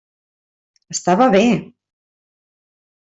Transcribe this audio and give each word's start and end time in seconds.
Estava 0.97 1.27
bé! 1.37 1.43